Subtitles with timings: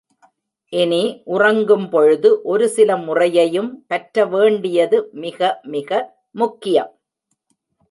[0.73, 1.01] இனி,
[1.25, 5.91] உறங்கும் பொழுது ஒரு சில முறையையும் பற்ற வேண்டியது மிக மிக
[6.35, 6.91] முக்கியம்.